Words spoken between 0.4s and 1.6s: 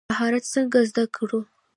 څنګه زده کړو؟